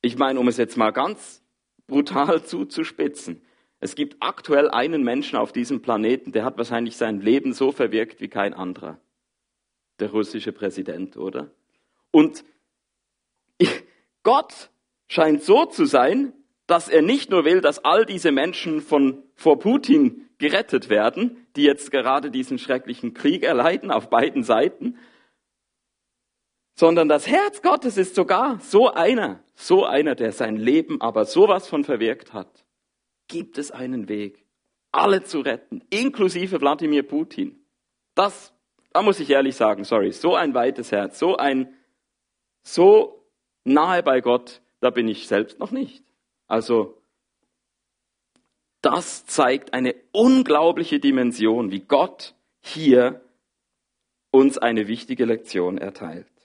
Ich 0.00 0.16
meine, 0.16 0.40
um 0.40 0.48
es 0.48 0.56
jetzt 0.56 0.76
mal 0.76 0.92
ganz 0.92 1.39
brutal 1.90 2.42
zuzuspitzen. 2.42 3.42
Es 3.80 3.94
gibt 3.94 4.16
aktuell 4.20 4.70
einen 4.70 5.02
Menschen 5.02 5.36
auf 5.36 5.52
diesem 5.52 5.82
Planeten, 5.82 6.32
der 6.32 6.44
hat 6.44 6.56
wahrscheinlich 6.56 6.96
sein 6.96 7.20
Leben 7.20 7.52
so 7.52 7.72
verwirkt 7.72 8.20
wie 8.20 8.28
kein 8.28 8.54
anderer. 8.54 8.98
Der 9.98 10.10
russische 10.10 10.52
Präsident, 10.52 11.16
oder? 11.16 11.50
Und 12.10 12.44
Gott 14.22 14.70
scheint 15.08 15.42
so 15.42 15.66
zu 15.66 15.84
sein, 15.84 16.32
dass 16.66 16.88
er 16.88 17.02
nicht 17.02 17.30
nur 17.30 17.44
will, 17.44 17.60
dass 17.60 17.84
all 17.84 18.06
diese 18.06 18.32
Menschen 18.32 18.80
von, 18.80 19.22
vor 19.34 19.58
Putin 19.58 20.28
gerettet 20.38 20.88
werden, 20.88 21.46
die 21.56 21.64
jetzt 21.64 21.90
gerade 21.90 22.30
diesen 22.30 22.58
schrecklichen 22.58 23.12
Krieg 23.12 23.42
erleiden 23.42 23.90
auf 23.90 24.08
beiden 24.08 24.44
Seiten, 24.44 24.96
sondern 26.80 27.10
das 27.10 27.26
Herz 27.26 27.60
Gottes 27.60 27.98
ist 27.98 28.14
sogar 28.14 28.58
so 28.60 28.90
einer, 28.90 29.44
so 29.54 29.84
einer, 29.84 30.14
der 30.14 30.32
sein 30.32 30.56
Leben 30.56 30.98
aber 31.02 31.26
sowas 31.26 31.68
von 31.68 31.84
verwirkt 31.84 32.32
hat. 32.32 32.64
Gibt 33.28 33.58
es 33.58 33.70
einen 33.70 34.08
Weg, 34.08 34.46
alle 34.90 35.22
zu 35.22 35.40
retten, 35.40 35.84
inklusive 35.90 36.58
Wladimir 36.58 37.02
Putin? 37.02 37.66
Das, 38.14 38.54
da 38.94 39.02
muss 39.02 39.20
ich 39.20 39.28
ehrlich 39.28 39.56
sagen, 39.56 39.84
sorry, 39.84 40.10
so 40.12 40.34
ein 40.34 40.54
weites 40.54 40.90
Herz, 40.90 41.18
so 41.18 41.36
ein, 41.36 41.76
so 42.62 43.26
nahe 43.64 44.02
bei 44.02 44.22
Gott, 44.22 44.62
da 44.80 44.88
bin 44.88 45.06
ich 45.06 45.28
selbst 45.28 45.58
noch 45.58 45.72
nicht. 45.72 46.02
Also, 46.46 47.02
das 48.80 49.26
zeigt 49.26 49.74
eine 49.74 49.94
unglaubliche 50.12 50.98
Dimension, 50.98 51.72
wie 51.72 51.80
Gott 51.80 52.34
hier 52.62 53.20
uns 54.30 54.56
eine 54.56 54.88
wichtige 54.88 55.26
Lektion 55.26 55.76
erteilt. 55.76 56.39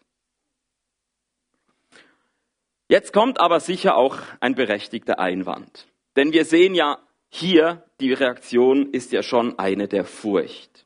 Jetzt 2.87 3.13
kommt 3.13 3.39
aber 3.39 3.59
sicher 3.59 3.95
auch 3.95 4.17
ein 4.39 4.55
berechtigter 4.55 5.19
Einwand. 5.19 5.87
Denn 6.15 6.33
wir 6.33 6.45
sehen 6.45 6.75
ja 6.75 6.99
hier, 7.29 7.83
die 7.99 8.13
Reaktion 8.13 8.91
ist 8.91 9.11
ja 9.11 9.23
schon 9.23 9.57
eine 9.57 9.87
der 9.87 10.05
Furcht. 10.05 10.85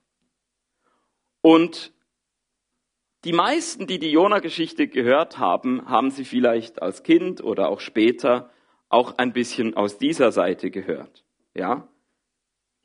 Und 1.42 1.94
die 3.26 3.34
meisten, 3.34 3.86
die 3.86 4.00
die 4.00 4.12
Jona-Geschichte 4.12 4.88
gehört 4.88 5.40
haben, 5.40 5.90
haben 5.90 6.10
sie 6.10 6.24
vielleicht 6.24 6.82
als 6.82 7.04
Kind 7.04 7.44
oder 7.44 7.70
auch 7.70 7.82
später 7.82 8.50
auch 8.88 9.18
ein 9.18 9.34
bisschen 9.34 9.76
aus 9.76 9.98
dieser 9.98 10.32
Seite 10.32 10.72
gehört. 10.72 11.26
Ja? 11.54 11.88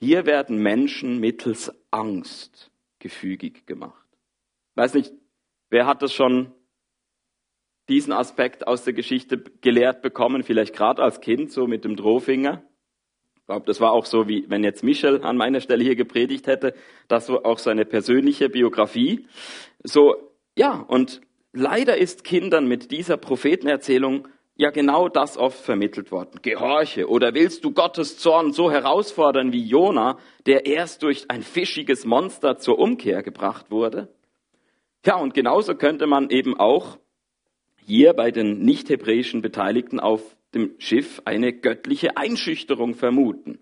Hier 0.01 0.27
werden 0.27 0.59
Menschen 0.59 1.19
mittels 1.21 1.73
Angst 1.91 2.73
gefügig 2.99 3.67
gemacht. 3.67 4.09
Weiß 4.75 4.95
nicht, 4.95 5.13
wer 5.71 5.87
hat 5.87 6.03
das 6.03 6.13
schon 6.13 6.53
diesen 7.89 8.13
Aspekt 8.13 8.67
aus 8.67 8.85
der 8.85 8.93
Geschichte 8.93 9.43
gelehrt 9.61 10.03
bekommen, 10.03 10.43
vielleicht 10.43 10.75
gerade 10.75 11.03
als 11.03 11.21
Kind, 11.21 11.53
so 11.53 11.67
mit 11.67 11.85
dem 11.85 11.97
Drohfinger? 11.97 12.63
Ich 13.37 13.47
glaube, 13.47 13.67
das 13.67 13.81
war 13.81 13.93
auch 13.93 14.07
so, 14.07 14.27
wie 14.27 14.49
wenn 14.49 14.65
jetzt 14.65 14.83
Michel 14.83 15.23
an 15.23 15.37
meiner 15.37 15.61
Stelle 15.61 15.85
hier 15.85 15.97
gepredigt 15.97 16.47
hätte, 16.47 16.75
das 17.09 17.29
war 17.29 17.45
auch 17.45 17.59
seine 17.59 17.85
persönliche 17.85 18.49
Biografie. 18.49 19.27
So, 19.83 20.17
ja, 20.57 20.81
und 20.81 21.21
leider 21.53 21.99
ist 21.99 22.25
Kindern 22.25 22.67
mit 22.67 22.91
dieser 22.91 23.19
Prophetenerzählung 23.19 24.29
ja 24.57 24.71
genau 24.71 25.09
das 25.09 25.37
oft 25.37 25.59
vermittelt 25.59 26.11
worden. 26.13 26.41
Gehorche 26.41 27.09
oder 27.09 27.35
willst 27.35 27.65
du 27.65 27.73
Gottes 27.73 28.19
Zorn 28.19 28.53
so 28.53 28.71
herausfordern 28.71 29.53
wie 29.53 29.65
Jona, 29.65 30.19
der 30.47 30.67
erst 30.67 31.03
durch 31.03 31.31
ein 31.31 31.43
fischiges 31.43 32.07
Monster 32.07 32.57
zur 32.59 32.79
Umkehr 32.79 33.23
gebracht 33.23 33.71
wurde? 33.71 34.09
Ja, 35.05 35.17
und 35.17 35.35
genauso 35.35 35.75
könnte 35.75 36.07
man 36.07 36.31
eben 36.31 36.59
auch 36.59 36.99
hier 37.87 38.13
bei 38.15 38.31
den 38.31 38.61
nicht-hebräischen 38.61 39.43
Beteiligten 39.43 40.01
auf 40.01 40.37
dem 40.55 40.75
Schiff 40.79 41.21
eine 41.25 41.53
göttliche 41.53 42.17
Einschüchterung 42.17 42.95
vermuten. 42.95 43.59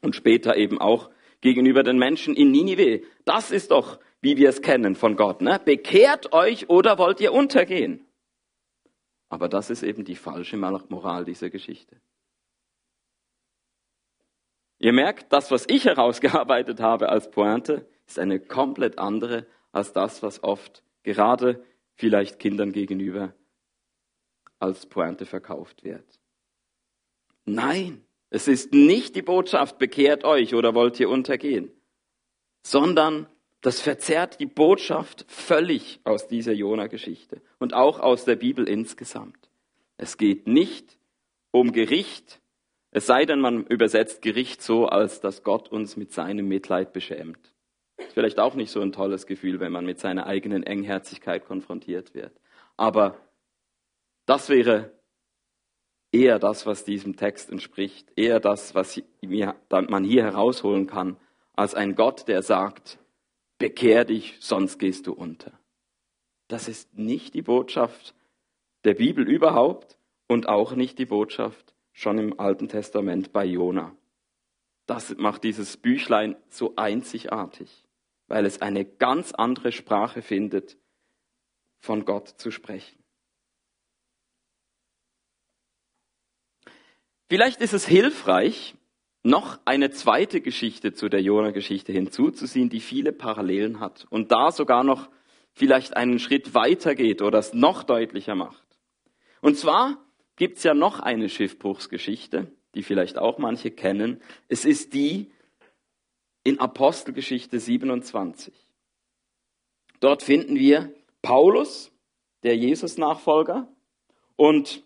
Und 0.00 0.16
später 0.16 0.56
eben 0.56 0.80
auch 0.80 1.10
gegenüber 1.40 1.82
den 1.82 1.98
Menschen 1.98 2.34
in 2.34 2.50
Ninive. 2.50 3.02
Das 3.24 3.50
ist 3.50 3.70
doch, 3.70 3.98
wie 4.20 4.36
wir 4.36 4.48
es 4.48 4.62
kennen 4.62 4.94
von 4.94 5.16
Gott. 5.16 5.40
Ne? 5.42 5.60
Bekehrt 5.64 6.32
euch 6.32 6.68
oder 6.68 6.98
wollt 6.98 7.20
ihr 7.20 7.32
untergehen? 7.32 8.04
Aber 9.28 9.48
das 9.48 9.70
ist 9.70 9.82
eben 9.82 10.04
die 10.04 10.16
falsche 10.16 10.56
Moral 10.56 11.24
dieser 11.24 11.50
Geschichte. 11.50 12.00
Ihr 14.78 14.92
merkt, 14.92 15.32
das, 15.32 15.50
was 15.50 15.66
ich 15.68 15.84
herausgearbeitet 15.86 16.80
habe 16.80 17.08
als 17.08 17.30
Pointe, 17.30 17.86
ist 18.06 18.18
eine 18.18 18.40
komplett 18.40 18.98
andere 18.98 19.46
als 19.72 19.92
das, 19.92 20.22
was 20.22 20.42
oft 20.42 20.82
gerade 21.02 21.64
vielleicht 21.96 22.38
Kindern 22.38 22.72
gegenüber 22.72 23.34
als 24.58 24.86
Pointe 24.86 25.26
verkauft 25.26 25.84
wird. 25.84 26.20
Nein, 27.44 28.04
es 28.30 28.48
ist 28.48 28.72
nicht 28.72 29.16
die 29.16 29.22
Botschaft, 29.22 29.78
bekehrt 29.78 30.24
euch 30.24 30.54
oder 30.54 30.74
wollt 30.74 30.98
ihr 30.98 31.08
untergehen, 31.08 31.70
sondern 32.62 33.28
das 33.60 33.80
verzerrt 33.80 34.38
die 34.40 34.46
Botschaft 34.46 35.24
völlig 35.28 36.00
aus 36.04 36.28
dieser 36.28 36.52
Jona-Geschichte 36.52 37.40
und 37.58 37.74
auch 37.74 38.00
aus 38.00 38.24
der 38.24 38.36
Bibel 38.36 38.68
insgesamt. 38.68 39.50
Es 39.96 40.18
geht 40.18 40.46
nicht 40.46 40.98
um 41.50 41.72
Gericht, 41.72 42.40
es 42.90 43.06
sei 43.06 43.24
denn, 43.26 43.40
man 43.40 43.66
übersetzt 43.66 44.22
Gericht 44.22 44.62
so, 44.62 44.86
als 44.86 45.20
dass 45.20 45.42
Gott 45.42 45.68
uns 45.68 45.96
mit 45.96 46.12
seinem 46.12 46.48
Mitleid 46.48 46.92
beschämt. 46.92 47.52
Ist 47.98 48.12
vielleicht 48.12 48.38
auch 48.38 48.54
nicht 48.54 48.70
so 48.70 48.80
ein 48.80 48.92
tolles 48.92 49.26
Gefühl, 49.26 49.60
wenn 49.60 49.72
man 49.72 49.86
mit 49.86 49.98
seiner 49.98 50.26
eigenen 50.26 50.62
Engherzigkeit 50.62 51.44
konfrontiert 51.44 52.14
wird. 52.14 52.38
Aber 52.76 53.16
das 54.26 54.48
wäre 54.48 54.92
eher 56.12 56.38
das, 56.38 56.66
was 56.66 56.84
diesem 56.84 57.16
Text 57.16 57.50
entspricht, 57.50 58.12
eher 58.16 58.40
das, 58.40 58.74
was 58.74 59.02
man 59.70 60.04
hier 60.04 60.24
herausholen 60.24 60.86
kann, 60.86 61.16
als 61.54 61.74
ein 61.74 61.94
Gott, 61.94 62.28
der 62.28 62.42
sagt, 62.42 62.98
bekehr 63.58 64.04
dich, 64.04 64.36
sonst 64.40 64.78
gehst 64.78 65.06
du 65.06 65.12
unter. 65.12 65.58
Das 66.48 66.68
ist 66.68 66.96
nicht 66.96 67.34
die 67.34 67.42
Botschaft 67.42 68.14
der 68.84 68.94
Bibel 68.94 69.28
überhaupt 69.28 69.98
und 70.28 70.48
auch 70.48 70.74
nicht 70.74 70.98
die 70.98 71.06
Botschaft 71.06 71.74
schon 71.92 72.18
im 72.18 72.38
Alten 72.38 72.68
Testament 72.68 73.32
bei 73.32 73.44
Jona. 73.44 73.96
Das 74.86 75.16
macht 75.16 75.44
dieses 75.44 75.76
Büchlein 75.76 76.36
so 76.48 76.74
einzigartig, 76.76 77.85
weil 78.28 78.46
es 78.46 78.60
eine 78.62 78.84
ganz 78.84 79.32
andere 79.32 79.72
Sprache 79.72 80.22
findet, 80.22 80.76
von 81.78 82.04
Gott 82.04 82.28
zu 82.28 82.50
sprechen. 82.50 83.02
Vielleicht 87.28 87.60
ist 87.60 87.72
es 87.72 87.86
hilfreich, 87.86 88.74
noch 89.22 89.58
eine 89.64 89.90
zweite 89.90 90.40
Geschichte 90.40 90.92
zu 90.92 91.08
der 91.08 91.20
Jona-Geschichte 91.20 91.92
hinzuzuziehen, 91.92 92.68
die 92.68 92.80
viele 92.80 93.12
Parallelen 93.12 93.80
hat 93.80 94.06
und 94.10 94.30
da 94.30 94.52
sogar 94.52 94.84
noch 94.84 95.08
vielleicht 95.52 95.96
einen 95.96 96.20
Schritt 96.20 96.54
weiter 96.54 96.94
geht 96.94 97.22
oder 97.22 97.38
es 97.38 97.52
noch 97.52 97.82
deutlicher 97.82 98.36
macht. 98.36 98.64
Und 99.40 99.56
zwar 99.56 100.04
gibt 100.36 100.58
es 100.58 100.62
ja 100.62 100.74
noch 100.74 101.00
eine 101.00 101.28
Schiffbruchsgeschichte, 101.28 102.52
die 102.74 102.82
vielleicht 102.82 103.18
auch 103.18 103.38
manche 103.38 103.72
kennen. 103.72 104.20
Es 104.48 104.64
ist 104.64 104.94
die 104.94 105.32
in 106.46 106.60
Apostelgeschichte 106.60 107.58
27. 107.58 108.54
Dort 109.98 110.22
finden 110.22 110.54
wir 110.54 110.94
Paulus, 111.20 111.90
der 112.44 112.56
Jesus-Nachfolger, 112.56 113.66
und 114.36 114.84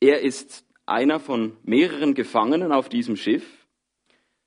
er 0.00 0.22
ist 0.22 0.66
einer 0.84 1.20
von 1.20 1.56
mehreren 1.62 2.14
Gefangenen 2.14 2.72
auf 2.72 2.88
diesem 2.88 3.14
Schiff. 3.14 3.68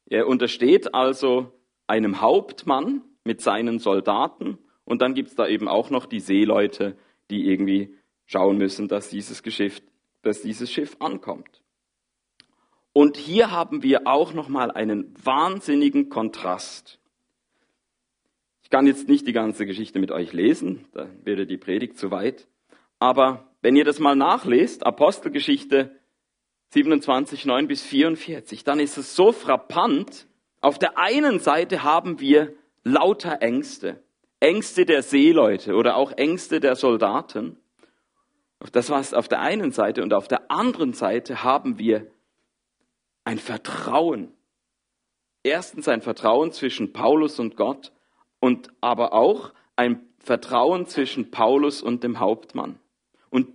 Er 0.07 0.27
untersteht 0.27 0.93
also 0.93 1.53
einem 1.87 2.19
Hauptmann 2.19 3.01
mit 3.23 3.39
seinen 3.39 3.79
Soldaten 3.79 4.57
und 4.83 5.01
dann 5.01 5.13
gibt 5.13 5.29
es 5.29 5.35
da 5.35 5.47
eben 5.47 5.69
auch 5.69 5.89
noch 5.89 6.05
die 6.05 6.19
Seeleute, 6.19 6.97
die 7.31 7.49
irgendwie 7.49 7.95
schauen 8.25 8.57
müssen, 8.57 8.89
dass 8.89 9.09
dieses, 9.09 9.41
Schiff, 9.53 9.81
dass 10.21 10.41
dieses 10.41 10.69
Schiff 10.69 10.97
ankommt. 10.99 11.61
Und 12.97 13.17
hier 13.17 13.51
haben 13.51 13.83
wir 13.83 14.07
auch 14.07 14.33
noch 14.33 14.47
mal 14.47 14.71
einen 14.71 15.13
wahnsinnigen 15.21 16.07
Kontrast. 16.07 16.97
Ich 18.63 18.69
kann 18.69 18.87
jetzt 18.87 19.09
nicht 19.09 19.27
die 19.27 19.33
ganze 19.33 19.65
Geschichte 19.65 19.99
mit 19.99 20.11
euch 20.11 20.31
lesen, 20.31 20.85
da 20.93 21.09
wäre 21.25 21.45
die 21.45 21.57
Predigt 21.57 21.97
zu 21.97 22.09
weit. 22.09 22.47
Aber 22.97 23.51
wenn 23.61 23.75
ihr 23.75 23.83
das 23.83 23.99
mal 23.99 24.15
nachlest, 24.15 24.85
Apostelgeschichte 24.85 25.91
27, 26.69 27.45
9 27.45 27.67
bis 27.67 27.81
44, 27.81 28.63
dann 28.63 28.79
ist 28.79 28.97
es 28.97 29.13
so 29.13 29.33
frappant. 29.33 30.25
Auf 30.61 30.79
der 30.79 30.97
einen 30.97 31.39
Seite 31.39 31.83
haben 31.83 32.21
wir 32.21 32.53
lauter 32.85 33.41
Ängste. 33.41 34.01
Ängste 34.39 34.85
der 34.85 35.03
Seeleute 35.03 35.75
oder 35.75 35.97
auch 35.97 36.13
Ängste 36.13 36.61
der 36.61 36.77
Soldaten. 36.77 37.57
Das 38.71 38.89
war 38.89 39.01
es 39.01 39.13
auf 39.13 39.27
der 39.27 39.41
einen 39.41 39.73
Seite. 39.73 40.01
Und 40.01 40.13
auf 40.13 40.29
der 40.29 40.49
anderen 40.49 40.93
Seite 40.93 41.43
haben 41.43 41.77
wir 41.77 42.09
ein 43.25 43.39
Vertrauen. 43.39 44.31
Erstens 45.43 45.87
ein 45.87 46.01
Vertrauen 46.01 46.51
zwischen 46.51 46.93
Paulus 46.93 47.39
und 47.39 47.57
Gott 47.57 47.91
und 48.39 48.71
aber 48.81 49.13
auch 49.13 49.53
ein 49.75 50.07
Vertrauen 50.19 50.87
zwischen 50.87 51.29
Paulus 51.29 51.81
und 51.81 52.03
dem 52.03 52.19
Hauptmann. 52.19 52.79
Und 53.29 53.49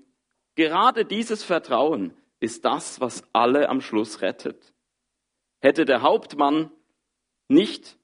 gerade 0.55 1.05
dieses 1.05 1.43
Vertrauen 1.43 2.15
ist 2.39 2.65
das, 2.65 3.01
was 3.01 3.25
alle 3.33 3.69
am 3.69 3.81
Schluss 3.81 4.21
rettet. 4.21 4.73
Hätte 5.61 5.85
der 5.85 6.03
Hauptmann 6.03 6.71
nicht, 7.49 7.99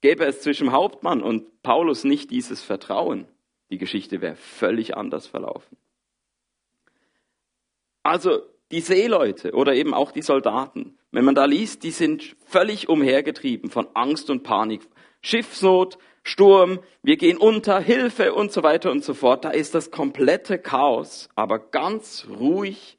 gäbe 0.00 0.24
es 0.24 0.42
zwischen 0.42 0.72
Hauptmann 0.72 1.22
und 1.22 1.62
Paulus 1.62 2.04
nicht 2.04 2.30
dieses 2.30 2.62
Vertrauen, 2.62 3.26
die 3.70 3.78
Geschichte 3.78 4.20
wäre 4.20 4.36
völlig 4.36 4.96
anders 4.96 5.26
verlaufen. 5.26 5.76
Also 8.02 8.42
die 8.70 8.80
Seeleute 8.80 9.52
oder 9.52 9.74
eben 9.74 9.94
auch 9.94 10.12
die 10.12 10.22
Soldaten, 10.22 10.98
wenn 11.10 11.24
man 11.24 11.34
da 11.34 11.46
liest, 11.46 11.84
die 11.84 11.90
sind 11.90 12.36
völlig 12.46 12.88
umhergetrieben 12.88 13.70
von 13.70 13.88
Angst 13.94 14.28
und 14.30 14.42
Panik. 14.42 14.82
Schiffsnot, 15.22 15.98
Sturm, 16.22 16.80
wir 17.02 17.16
gehen 17.16 17.38
unter, 17.38 17.80
Hilfe 17.80 18.34
und 18.34 18.52
so 18.52 18.62
weiter 18.62 18.90
und 18.90 19.02
so 19.02 19.14
fort. 19.14 19.44
Da 19.44 19.50
ist 19.50 19.74
das 19.74 19.90
komplette 19.90 20.58
Chaos, 20.58 21.28
aber 21.34 21.58
ganz 21.58 22.26
ruhig 22.28 22.98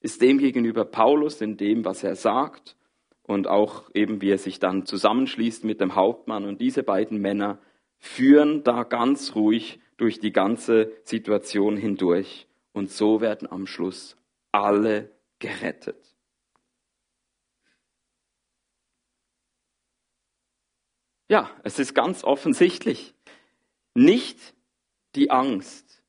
ist 0.00 0.20
dem 0.22 0.38
gegenüber 0.38 0.84
Paulus 0.84 1.40
in 1.40 1.56
dem, 1.56 1.84
was 1.84 2.02
er 2.02 2.16
sagt 2.16 2.76
und 3.22 3.46
auch 3.46 3.90
eben, 3.94 4.20
wie 4.20 4.30
er 4.30 4.38
sich 4.38 4.58
dann 4.58 4.86
zusammenschließt 4.86 5.64
mit 5.64 5.80
dem 5.80 5.94
Hauptmann. 5.94 6.44
Und 6.44 6.60
diese 6.60 6.82
beiden 6.82 7.18
Männer 7.18 7.58
führen 7.98 8.62
da 8.62 8.82
ganz 8.82 9.34
ruhig 9.34 9.80
durch 9.96 10.20
die 10.20 10.32
ganze 10.32 10.92
Situation 11.04 11.76
hindurch. 11.76 12.46
Und 12.72 12.90
so 12.90 13.20
werden 13.20 13.50
am 13.50 13.66
Schluss 13.66 14.16
alle 14.52 15.10
gerettet. 15.38 16.16
Ja, 21.28 21.50
es 21.64 21.78
ist 21.78 21.94
ganz 21.94 22.22
offensichtlich. 22.24 23.14
Nicht 23.94 24.54
die 25.14 25.30
Angst, 25.30 26.02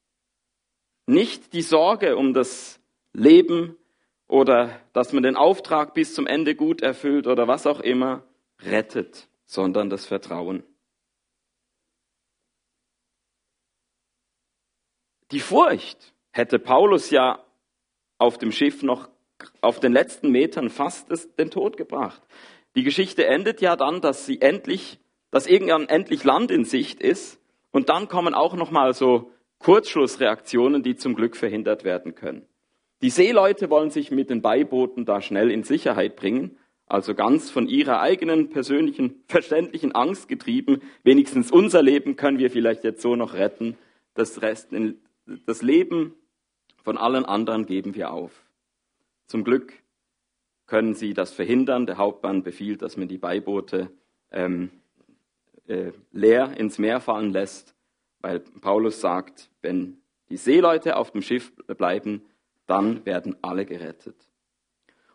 nicht 1.07 1.53
die 1.53 1.61
Sorge 1.61 2.17
um 2.17 2.33
das 2.33 2.79
Leben 3.13 3.77
oder 4.27 4.81
dass 4.93 5.13
man 5.13 5.23
den 5.23 5.37
Auftrag 5.37 5.93
bis 5.93 6.13
zum 6.13 6.27
Ende 6.27 6.53
gut 6.53 6.81
erfüllt 6.81 7.27
oder 7.27 7.47
was 7.47 7.65
auch 7.65 7.79
immer 7.79 8.23
rettet, 8.59 9.29
sondern 9.45 9.89
das 9.89 10.05
Vertrauen. 10.05 10.63
Die 15.31 15.39
Furcht 15.39 16.13
hätte 16.31 16.59
Paulus 16.59 17.09
ja 17.09 17.43
auf 18.17 18.37
dem 18.37 18.51
Schiff 18.51 18.83
noch 18.83 19.09
auf 19.61 19.79
den 19.79 19.93
letzten 19.93 20.29
Metern 20.31 20.69
fast 20.69 21.09
den 21.37 21.51
Tod 21.51 21.77
gebracht. 21.77 22.21
Die 22.75 22.83
Geschichte 22.83 23.25
endet 23.25 23.61
ja 23.61 23.75
dann, 23.75 24.01
dass 24.01 24.25
sie 24.25 24.41
endlich, 24.41 24.99
dass 25.31 25.47
irgendwann 25.47 25.87
endlich 25.89 26.23
Land 26.23 26.51
in 26.51 26.65
Sicht 26.65 27.01
ist 27.01 27.39
und 27.71 27.89
dann 27.89 28.07
kommen 28.07 28.33
auch 28.33 28.55
noch 28.55 28.71
mal 28.71 28.93
so 28.93 29.31
Kurzschlussreaktionen, 29.59 30.83
die 30.83 30.95
zum 30.95 31.15
Glück 31.15 31.35
verhindert 31.35 31.83
werden 31.83 32.15
können. 32.15 32.45
Die 33.01 33.09
Seeleute 33.09 33.69
wollen 33.69 33.91
sich 33.91 34.11
mit 34.11 34.29
den 34.29 34.41
Beibooten 34.41 35.05
da 35.05 35.21
schnell 35.21 35.51
in 35.51 35.63
Sicherheit 35.63 36.15
bringen, 36.15 36.57
also 36.87 37.13
ganz 37.13 37.51
von 37.51 37.67
ihrer 37.67 37.99
eigenen 37.99 38.49
persönlichen, 38.49 39.23
verständlichen 39.27 39.93
Angst 39.93 40.27
getrieben. 40.27 40.81
Wenigstens 41.03 41.51
unser 41.51 41.83
Leben 41.83 42.15
können 42.15 42.39
wir 42.39 42.49
vielleicht 42.49 42.83
jetzt 42.83 43.01
so 43.01 43.15
noch 43.15 43.33
retten. 43.33 43.77
Das, 44.13 44.41
Rest, 44.41 44.69
das 45.45 45.61
Leben 45.61 46.15
von 46.83 46.97
allen 46.97 47.25
anderen 47.25 47.65
geben 47.65 47.95
wir 47.95 48.11
auf. 48.11 48.31
Zum 49.25 49.43
Glück 49.43 49.73
können 50.65 50.93
sie 50.93 51.13
das 51.13 51.31
verhindern. 51.31 51.85
Der 51.85 51.97
Hauptmann 51.97 52.43
befiehlt, 52.43 52.81
dass 52.81 52.97
man 52.97 53.07
die 53.07 53.17
Beiboote 53.17 53.89
ähm, 54.31 54.71
äh, 55.67 55.91
leer 56.11 56.57
ins 56.57 56.77
Meer 56.77 56.99
fallen 56.99 57.31
lässt, 57.31 57.75
weil 58.21 58.39
Paulus 58.39 59.01
sagt, 59.01 59.49
wenn 59.61 59.97
die 60.29 60.37
Seeleute 60.37 60.97
auf 60.97 61.11
dem 61.11 61.21
Schiff 61.21 61.53
bleiben, 61.65 62.21
dann 62.65 63.05
werden 63.05 63.35
alle 63.41 63.65
gerettet. 63.65 64.15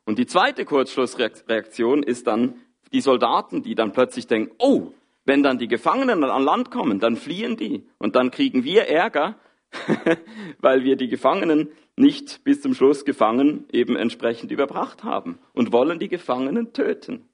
Und 0.05 0.19
die 0.19 0.27
zweite 0.27 0.65
Kurzschlussreaktion 0.65 2.03
ist 2.03 2.27
dann 2.27 2.55
die 2.93 3.01
Soldaten, 3.01 3.63
die 3.63 3.75
dann 3.75 3.93
plötzlich 3.93 4.27
denken, 4.27 4.55
oh, 4.59 4.93
wenn 5.25 5.43
dann 5.43 5.59
die 5.59 5.69
Gefangenen 5.69 6.25
an 6.25 6.43
Land 6.43 6.71
kommen, 6.71 6.99
dann 6.99 7.17
fliehen 7.17 7.57
die 7.57 7.87
und 7.99 8.17
dann 8.17 8.31
kriegen 8.31 8.65
wir 8.65 8.89
Ärger, 8.89 9.37
weil 10.61 10.85
wir 10.85 10.97
die 10.97 11.09
Gefangenen 11.09 11.71
nicht 11.97 12.45
bis 12.45 12.61
zum 12.61 12.75
Schluss 12.75 13.05
gefangen 13.05 13.67
eben 13.73 13.97
entsprechend 13.97 14.51
überbracht 14.51 15.05
haben 15.05 15.39
und 15.53 15.73
wollen 15.73 15.99
die 15.99 16.09
Gefangenen 16.09 16.73
töten. 16.73 17.29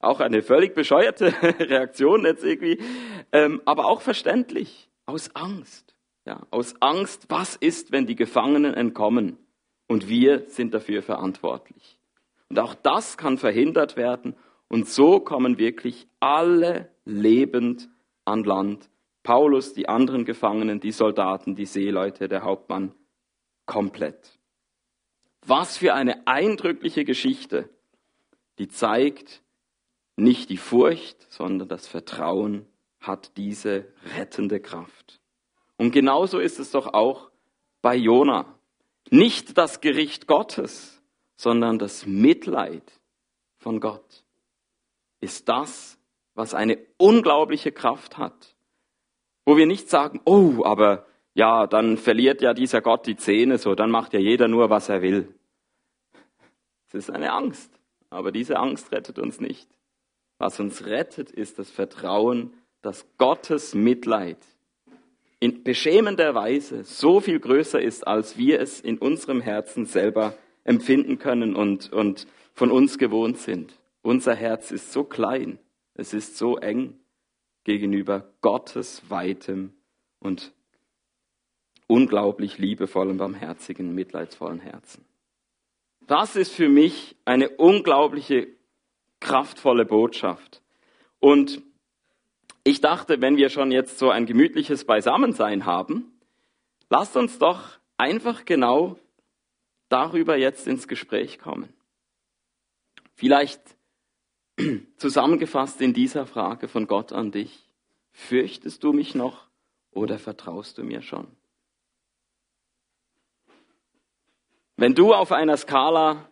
Auch 0.00 0.20
eine 0.20 0.42
völlig 0.42 0.74
bescheuerte 0.74 1.26
Reaktion 1.42 2.24
jetzt 2.24 2.44
irgendwie, 2.44 2.78
ähm, 3.32 3.60
aber 3.64 3.86
auch 3.86 4.00
verständlich, 4.00 4.88
aus 5.06 5.34
Angst. 5.34 5.94
Ja, 6.26 6.46
aus 6.50 6.74
Angst, 6.80 7.26
was 7.28 7.56
ist, 7.56 7.92
wenn 7.92 8.06
die 8.06 8.14
Gefangenen 8.14 8.74
entkommen 8.74 9.38
und 9.88 10.08
wir 10.08 10.44
sind 10.48 10.74
dafür 10.74 11.02
verantwortlich. 11.02 11.98
Und 12.48 12.58
auch 12.58 12.74
das 12.74 13.16
kann 13.16 13.38
verhindert 13.38 13.96
werden 13.96 14.36
und 14.68 14.88
so 14.88 15.20
kommen 15.20 15.58
wirklich 15.58 16.06
alle 16.20 16.90
lebend 17.04 17.88
an 18.24 18.44
Land 18.44 18.89
Paulus, 19.22 19.74
die 19.74 19.88
anderen 19.88 20.24
Gefangenen, 20.24 20.80
die 20.80 20.92
Soldaten, 20.92 21.54
die 21.54 21.66
Seeleute, 21.66 22.28
der 22.28 22.42
Hauptmann, 22.42 22.94
komplett. 23.66 24.38
Was 25.46 25.76
für 25.76 25.94
eine 25.94 26.26
eindrückliche 26.26 27.04
Geschichte, 27.04 27.68
die 28.58 28.68
zeigt, 28.68 29.42
nicht 30.16 30.50
die 30.50 30.56
Furcht, 30.56 31.26
sondern 31.30 31.68
das 31.68 31.86
Vertrauen 31.86 32.66
hat 33.00 33.36
diese 33.36 33.86
rettende 34.16 34.60
Kraft. 34.60 35.20
Und 35.78 35.92
genauso 35.92 36.38
ist 36.38 36.58
es 36.58 36.70
doch 36.70 36.92
auch 36.92 37.30
bei 37.80 37.96
Jona. 37.96 38.54
Nicht 39.10 39.56
das 39.56 39.80
Gericht 39.80 40.26
Gottes, 40.26 41.02
sondern 41.36 41.78
das 41.78 42.04
Mitleid 42.04 43.00
von 43.56 43.80
Gott 43.80 44.24
ist 45.20 45.48
das, 45.48 45.98
was 46.34 46.54
eine 46.54 46.78
unglaubliche 46.98 47.72
Kraft 47.72 48.18
hat 48.18 48.54
wo 49.44 49.56
wir 49.56 49.66
nicht 49.66 49.88
sagen, 49.88 50.20
oh, 50.24 50.64
aber 50.64 51.06
ja, 51.34 51.66
dann 51.66 51.96
verliert 51.96 52.42
ja 52.42 52.54
dieser 52.54 52.80
Gott 52.80 53.06
die 53.06 53.16
Zähne, 53.16 53.58
so, 53.58 53.74
dann 53.74 53.90
macht 53.90 54.12
ja 54.12 54.20
jeder 54.20 54.48
nur, 54.48 54.70
was 54.70 54.88
er 54.88 55.02
will. 55.02 55.34
Es 56.88 56.94
ist 56.94 57.10
eine 57.10 57.32
Angst, 57.32 57.72
aber 58.10 58.32
diese 58.32 58.58
Angst 58.58 58.92
rettet 58.92 59.18
uns 59.18 59.40
nicht. 59.40 59.68
Was 60.38 60.58
uns 60.58 60.86
rettet, 60.86 61.30
ist 61.30 61.58
das 61.58 61.70
Vertrauen, 61.70 62.52
dass 62.82 63.06
Gottes 63.18 63.74
Mitleid 63.74 64.38
in 65.38 65.62
beschämender 65.62 66.34
Weise 66.34 66.84
so 66.84 67.20
viel 67.20 67.40
größer 67.40 67.80
ist, 67.80 68.06
als 68.06 68.36
wir 68.36 68.60
es 68.60 68.80
in 68.80 68.98
unserem 68.98 69.40
Herzen 69.40 69.86
selber 69.86 70.34
empfinden 70.64 71.18
können 71.18 71.56
und, 71.56 71.92
und 71.92 72.26
von 72.52 72.70
uns 72.70 72.98
gewohnt 72.98 73.38
sind. 73.38 73.78
Unser 74.02 74.34
Herz 74.34 74.70
ist 74.70 74.92
so 74.92 75.04
klein, 75.04 75.58
es 75.94 76.12
ist 76.12 76.36
so 76.36 76.58
eng 76.58 76.98
gegenüber 77.64 78.32
Gottes 78.40 79.02
weitem 79.08 79.72
und 80.18 80.52
unglaublich 81.86 82.58
liebevollen, 82.58 83.16
barmherzigen, 83.16 83.94
mitleidsvollen 83.94 84.60
Herzen. 84.60 85.04
Das 86.06 86.36
ist 86.36 86.52
für 86.52 86.68
mich 86.68 87.16
eine 87.24 87.50
unglaubliche, 87.50 88.48
kraftvolle 89.20 89.84
Botschaft. 89.84 90.62
Und 91.18 91.62
ich 92.64 92.80
dachte, 92.80 93.20
wenn 93.20 93.36
wir 93.36 93.48
schon 93.48 93.70
jetzt 93.72 93.98
so 93.98 94.10
ein 94.10 94.26
gemütliches 94.26 94.84
Beisammensein 94.84 95.66
haben, 95.66 96.12
lasst 96.88 97.16
uns 97.16 97.38
doch 97.38 97.78
einfach 97.96 98.44
genau 98.44 98.98
darüber 99.88 100.36
jetzt 100.36 100.66
ins 100.66 100.88
Gespräch 100.88 101.38
kommen. 101.38 101.72
Vielleicht 103.14 103.60
Zusammengefasst 104.96 105.80
in 105.80 105.92
dieser 105.92 106.26
Frage 106.26 106.68
von 106.68 106.86
Gott 106.86 107.12
an 107.12 107.30
dich. 107.30 107.66
Fürchtest 108.12 108.82
du 108.82 108.92
mich 108.92 109.14
noch 109.14 109.46
oder 109.92 110.18
vertraust 110.18 110.78
du 110.78 110.82
mir 110.82 111.02
schon? 111.02 111.26
Wenn 114.76 114.94
du 114.94 115.12
auf 115.12 115.32
einer 115.32 115.56
Skala 115.56 116.28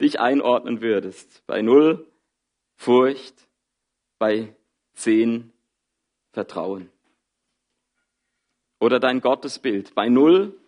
dich 0.00 0.20
einordnen 0.20 0.82
würdest, 0.82 1.42
bei 1.46 1.62
null 1.62 2.06
Furcht, 2.76 3.48
bei 4.18 4.54
zehn 4.94 5.52
Vertrauen. 6.32 6.90
Oder 8.80 8.98
dein 8.98 9.20
Gottesbild, 9.20 9.94
bei 9.94 10.08
null 10.08 10.58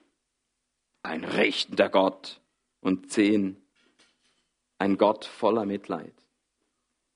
ein 1.02 1.24
richtender 1.24 1.88
Gott 1.88 2.40
und 2.80 3.10
zehn 3.10 3.60
ein 4.78 4.96
Gott 4.96 5.24
voller 5.24 5.66
Mitleid. 5.66 6.23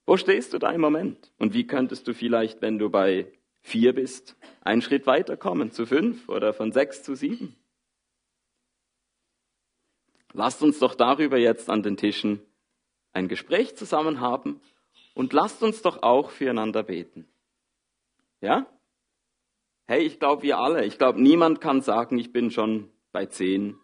Wo 0.09 0.17
stehst 0.17 0.55
du 0.55 0.59
da 0.59 0.71
im 0.71 0.81
Moment? 0.81 1.31
Und 1.37 1.53
wie 1.53 1.67
könntest 1.67 2.09
du 2.09 2.15
vielleicht, 2.15 2.63
wenn 2.63 2.79
du 2.79 2.89
bei 2.89 3.31
vier 3.61 3.93
bist, 3.93 4.39
einen 4.63 4.81
Schritt 4.81 5.07
weiterkommen 5.07 5.71
zu 5.71 5.85
fünf 5.85 6.31
oder 6.31 6.55
von 6.55 6.73
sechs 6.73 7.03
zu 7.03 7.15
sieben? 7.15 7.55
Lasst 10.33 10.63
uns 10.63 10.79
doch 10.79 10.95
darüber 10.95 11.37
jetzt 11.37 11.69
an 11.69 11.83
den 11.83 11.99
Tischen 11.99 12.41
ein 13.13 13.29
Gespräch 13.29 13.77
zusammen 13.77 14.21
haben 14.21 14.63
und 15.13 15.35
lasst 15.35 15.63
uns 15.63 15.83
doch 15.83 16.03
auch 16.03 16.31
füreinander 16.31 16.85
beten. 16.85 17.29
Ja? 18.41 18.67
Hey, 19.87 20.05
ich 20.05 20.19
glaube, 20.19 20.43
wir 20.43 20.57
alle, 20.57 20.87
ich 20.87 20.97
glaube, 20.97 21.21
niemand 21.21 21.61
kann 21.61 21.83
sagen, 21.83 22.19
ich 22.19 22.33
bin 22.33 22.51
schon 22.51 22.91
bei 23.13 23.27
zehn, 23.27 23.79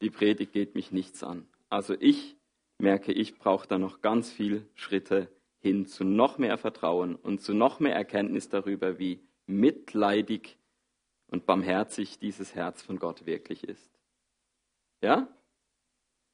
die 0.00 0.10
Predigt 0.10 0.52
geht 0.52 0.74
mich 0.74 0.90
nichts 0.90 1.22
an. 1.22 1.46
Also 1.68 1.94
ich 2.00 2.36
merke, 2.78 3.12
ich 3.12 3.38
brauche 3.38 3.68
da 3.68 3.78
noch 3.78 4.00
ganz 4.00 4.28
viel 4.28 4.66
Schritte 4.74 5.30
hin 5.62 5.86
zu 5.86 6.04
noch 6.04 6.38
mehr 6.38 6.58
Vertrauen 6.58 7.14
und 7.14 7.40
zu 7.40 7.54
noch 7.54 7.80
mehr 7.80 7.94
Erkenntnis 7.94 8.48
darüber, 8.48 8.98
wie 8.98 9.20
mitleidig 9.46 10.58
und 11.28 11.46
barmherzig 11.46 12.18
dieses 12.18 12.54
Herz 12.54 12.82
von 12.82 12.98
Gott 12.98 13.24
wirklich 13.26 13.64
ist. 13.64 13.90
Ja? 15.00 15.28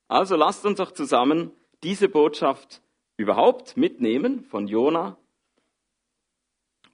Also 0.08 0.34
lasst 0.34 0.64
uns 0.64 0.78
doch 0.78 0.92
zusammen 0.92 1.52
diese 1.82 2.08
Botschaft 2.08 2.82
überhaupt 3.16 3.76
mitnehmen 3.76 4.44
von 4.44 4.66
Jona 4.66 5.18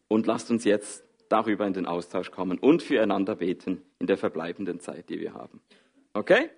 und 0.09 0.27
lasst 0.27 0.51
uns 0.51 0.65
jetzt 0.65 1.05
darüber 1.29 1.67
in 1.67 1.73
den 1.73 1.87
Austausch 1.87 2.31
kommen 2.31 2.59
und 2.59 2.83
füreinander 2.83 3.37
beten 3.37 3.83
in 3.99 4.07
der 4.07 4.19
verbleibenden 4.19 4.81
Zeit, 4.81 5.09
die 5.09 5.21
wir 5.21 5.35
haben. 5.35 5.63
Okay? 6.13 6.51